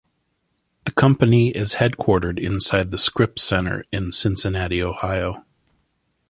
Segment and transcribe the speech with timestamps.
[0.85, 5.45] The company is headquartered inside the Scripps Center in Cincinnati, Ohio.